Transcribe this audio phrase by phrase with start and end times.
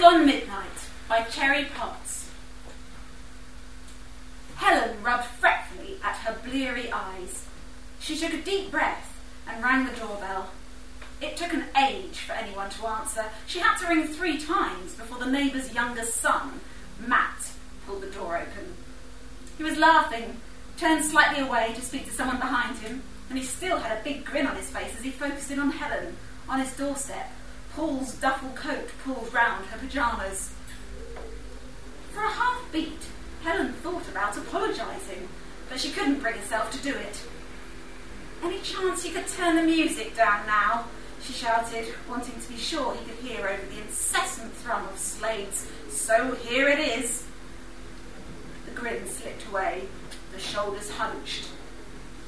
[0.00, 2.30] Gone Midnight by Cherry Potts.
[4.56, 7.44] Helen rubbed fretfully at her bleary eyes.
[7.98, 10.52] She took a deep breath and rang the doorbell.
[11.20, 13.26] It took an age for anyone to answer.
[13.46, 16.60] She had to ring three times before the neighbour's youngest son,
[16.98, 17.50] Matt,
[17.84, 18.72] pulled the door open.
[19.58, 20.40] He was laughing,
[20.78, 24.24] turned slightly away to speak to someone behind him, and he still had a big
[24.24, 26.16] grin on his face as he focused in on Helen
[26.48, 27.30] on his doorstep,
[27.74, 30.52] Paul's duffel coat pulled round her pyjamas.
[32.12, 33.06] For a half beat,
[33.42, 35.28] Helen thought about apologising,
[35.68, 37.22] but she couldn't bring herself to do it.
[38.42, 40.86] Any chance you could turn the music down now?
[41.22, 45.66] she shouted, wanting to be sure he could hear over the incessant thrum of Slade's
[45.90, 47.26] So Here It Is.
[48.64, 49.82] The grin slipped away,
[50.32, 51.48] the shoulders hunched.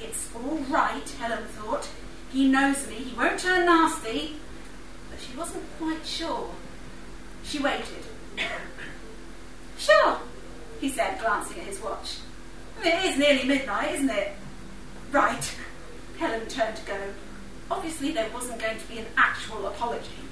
[0.00, 1.88] It's all right, Helen thought.
[2.32, 4.36] He knows me, he won't turn nasty.
[5.36, 6.50] Wasn't quite sure.
[7.44, 8.04] She waited.
[9.78, 10.18] sure,
[10.80, 12.18] he said, glancing at his watch.
[12.82, 14.32] It is nearly midnight, isn't it?
[15.12, 15.56] Right.
[16.18, 16.98] Helen turned to go.
[17.70, 20.24] Obviously, there wasn't going to be an actual apology.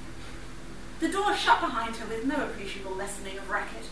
[0.99, 3.83] The door shut behind her with no appreciable lessening of racket.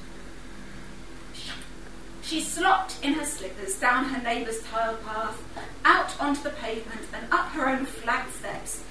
[2.22, 5.44] She slopped in her slippers down her neighbour's tiled path,
[5.84, 8.84] out onto the pavement, and up her own flagged steps.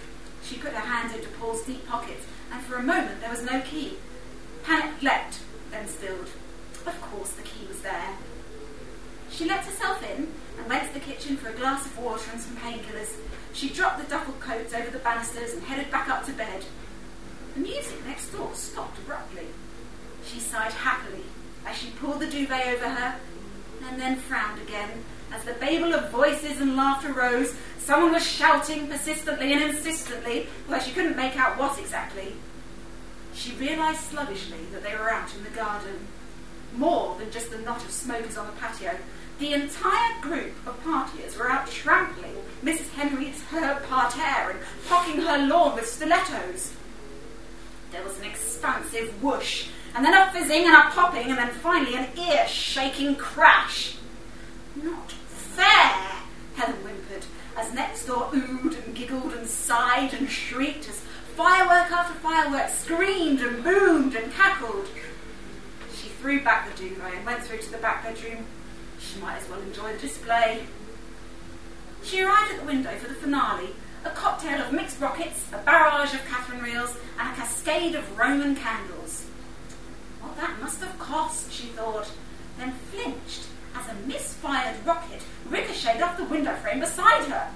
[0.43, 3.61] She put her hands into Paul's deep pockets, and for a moment there was no
[3.61, 3.99] key.
[4.65, 5.41] Panic leapt,
[5.71, 6.29] then stilled.
[6.87, 8.17] Of course, the key was there.
[9.31, 12.41] She let herself in and went to the kitchen for a glass of water and
[12.41, 13.17] some painkillers.
[13.53, 16.65] She dropped the duffel coats over the banisters and headed back up to bed.
[17.55, 19.47] The music next door stopped abruptly.
[20.25, 21.25] She sighed happily
[21.67, 23.17] as she pulled the duvet over her
[23.85, 27.55] and then frowned again as the babel of voices and laughter rose.
[27.85, 32.35] Someone was shouting persistently and insistently, although she couldn't make out what exactly.
[33.35, 36.07] She realised sluggishly that they were out in the garden.
[36.77, 38.97] More than just the knot of smokers on the patio.
[39.41, 42.91] The entire group of partiers were out trampling Mrs.
[42.91, 46.73] Henry's herb parterre and pocking her lawn with stilettos.
[47.91, 51.97] There was an expansive whoosh, and then a fizzing and a popping, and then finally
[51.97, 53.97] an ear shaking crash.
[54.77, 56.13] Not fair,
[56.55, 57.25] Helen whimpered,
[57.57, 61.01] as next door oohed and giggled and sighed and shrieked as
[61.37, 64.89] firework after firework screamed and boomed and cackled.
[65.95, 68.47] She threw back the duvet and went through to the back bedroom.
[68.99, 70.65] She might as well enjoy the display.
[72.03, 73.75] She arrived at the window for the finale,
[74.05, 78.57] a cocktail of mixed rockets, a barrage of Catherine wheels, and a cascade of Roman
[78.57, 79.27] candles.
[80.21, 82.11] What that must have cost, she thought,
[82.59, 83.47] then flinched
[83.93, 87.51] a misfired rocket ricocheted off the window frame beside her.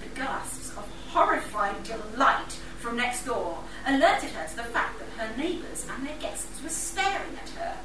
[0.00, 5.36] The gasps of horrified delight from next door alerted her to the fact that her
[5.36, 7.76] neighbours and their guests were staring at her.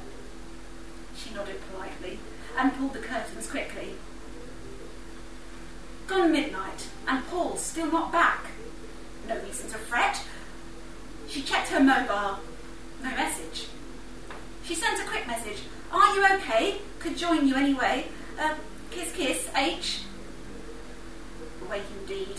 [1.16, 2.18] She nodded politely
[2.58, 3.94] and pulled the curtains quickly.
[6.06, 8.46] Gone midnight, and Paul still not back.
[9.28, 10.20] No reason to fret.
[11.28, 12.40] She checked her mobile.
[13.02, 13.68] No message.
[14.64, 15.62] She sent a quick message.
[15.92, 16.78] Are you okay?
[16.98, 18.06] Could join you anyway.
[18.40, 18.54] Uh,
[18.90, 20.00] kiss, kiss, H.
[21.66, 22.36] Awake indeed.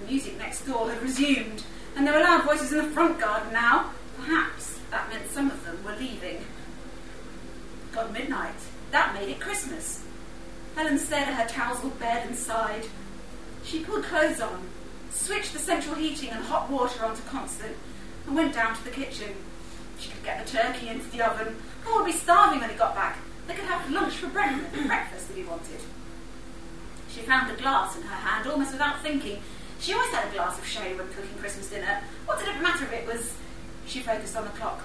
[0.00, 1.64] The music next door had resumed,
[1.96, 3.90] and there were loud voices in the front garden now.
[4.16, 6.44] Perhaps that meant some of them were leaving.
[7.92, 8.54] Gone midnight.
[8.92, 10.04] That made it Christmas.
[10.76, 12.86] Helen stared at her tousled bed and sighed.
[13.64, 14.68] She pulled clothes on,
[15.10, 17.76] switched the central heating and hot water onto constant,
[18.26, 19.34] and went down to the kitchen.
[20.24, 21.56] Get the turkey into the oven.
[21.84, 23.18] Paul would be starving when he got back.
[23.46, 25.80] They could have lunch for breakfast, if he wanted.
[27.10, 29.42] She found a glass in her hand almost without thinking.
[29.80, 32.02] She always had a glass of sherry when cooking Christmas dinner.
[32.26, 33.34] What did it matter if it was?
[33.86, 34.82] She focused on the clock.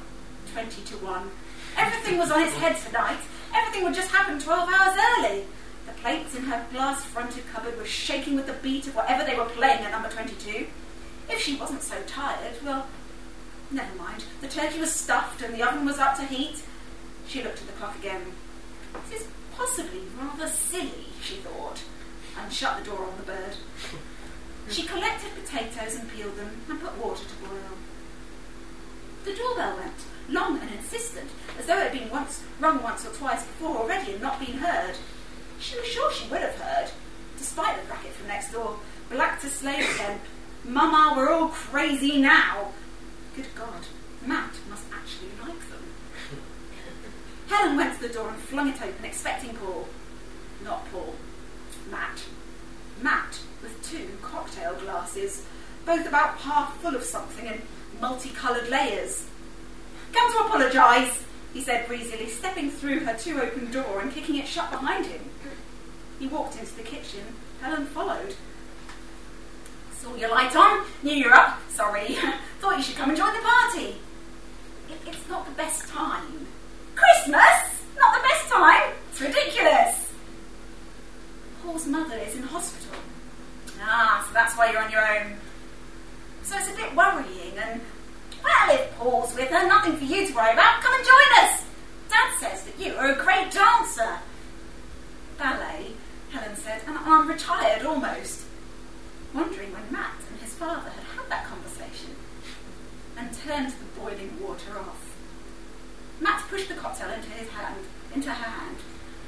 [0.52, 1.30] Twenty to one.
[1.78, 3.20] Everything was on its head tonight.
[3.54, 5.44] Everything would just happen twelve hours early.
[5.86, 9.36] The plates in her glass fronted cupboard were shaking with the beat of whatever they
[9.36, 10.66] were playing at number 22.
[11.30, 12.88] If she wasn't so tired, well,
[13.72, 14.26] never mind.
[14.42, 16.64] The turkey was stuffed and the oven was up to heat.
[17.28, 18.22] She looked at the clock again.
[19.10, 21.82] This is possibly rather silly, she thought,
[22.40, 23.56] and shut the door on the bird.
[24.70, 27.78] She collected potatoes and peeled them and put water to boil.
[29.24, 29.94] The doorbell went,
[30.30, 31.30] long and insistent,
[31.60, 34.58] as though it had been once rung once or twice before already and not been
[34.58, 34.96] heard.
[35.60, 36.92] She was sure she would have heard,
[37.38, 38.78] despite the racket from next door.
[39.10, 40.20] Black to Slade again.
[40.64, 42.72] Mama, we're all crazy now.
[43.36, 43.86] Good God,
[44.26, 45.84] Matt must actually like them.
[47.48, 49.90] Helen went to the door and flung it open, expecting Paul.
[50.64, 51.16] Not Paul.
[51.92, 52.22] Matt.
[53.02, 55.46] Matt with two cocktail glasses,
[55.86, 57.62] both about half full of something in
[58.00, 59.28] multicoloured layers.
[60.14, 64.48] Come to apologise, he said breezily, stepping through her two open door and kicking it
[64.48, 65.22] shut behind him.
[66.20, 67.36] He walked into the kitchen.
[67.62, 68.36] Helen followed.
[70.06, 71.60] Saw your light on, knew you're up.
[71.72, 72.16] Sorry,
[72.60, 73.96] thought you should come and join the party.
[74.88, 76.46] It, it's not the best time.
[76.94, 77.82] Christmas?
[77.98, 78.94] Not the best time?
[79.10, 80.14] It's ridiculous.
[81.64, 83.00] Paul's mother is in hospital.
[83.82, 85.38] Ah, so that's why you're on your own.
[86.44, 87.82] So it's a bit worrying and
[88.44, 90.82] well, if Paul's with her, nothing for you to worry about.
[90.82, 91.64] Come and join us.
[92.10, 94.20] Dad says that you are a great dancer.
[95.40, 95.94] Ballet,
[96.30, 98.45] Helen said, and I'm retired almost.
[99.36, 102.16] Wondering when Matt and his father had had that conversation
[103.18, 105.14] and turned the boiling water off.
[106.22, 107.76] Matt pushed the cocktail into his hand,
[108.14, 108.78] into her hand.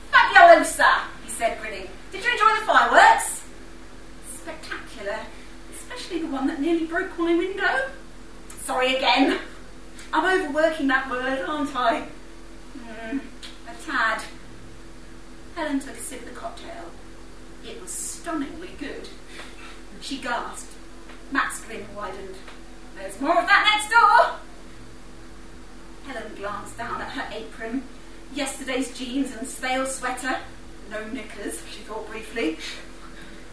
[0.09, 1.89] Fabulosa, he said, grinning.
[2.13, 3.43] Did you enjoy the fireworks?
[4.33, 5.19] Spectacular,
[5.75, 7.89] especially the one that nearly broke my window.
[8.63, 9.39] Sorry again.
[10.13, 12.07] I'm overworking that word, aren't I?
[12.79, 13.19] Mm,
[13.67, 14.23] a tad.
[15.55, 16.91] Helen took a sip of the cocktail.
[17.65, 19.09] It was stunningly good.
[20.07, 20.71] She gasped.
[21.33, 22.35] Matt's grin widened.
[22.95, 24.39] There's more of that next door.
[26.05, 27.83] Helen glanced down at her apron.
[28.33, 30.37] Yesterday's jeans and stale sweater.
[30.89, 32.57] No knickers, she thought briefly.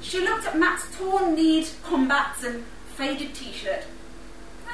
[0.00, 2.62] She looked at Matt's torn kneed combats and
[2.94, 3.82] faded t shirt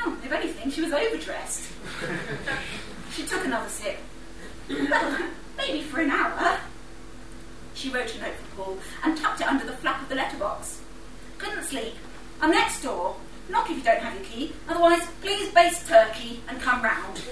[0.04, 1.72] Oh, if anything, she was overdressed.
[3.14, 3.96] she took another sip.
[4.68, 6.58] Well, maybe for an hour.
[7.72, 10.82] She wrote a note for Paul and tucked it under the flap of the letterbox.
[11.70, 11.94] Couldn't sleep.
[12.40, 13.16] I'm next door.
[13.48, 14.52] Knock if you don't have your key.
[14.68, 17.22] Otherwise, please baste turkey and come round.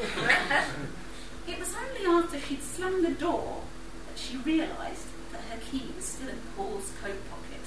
[1.49, 3.63] it was only after she'd slung the door
[4.09, 7.65] that she realised that her key was still in Paul's coat pocket.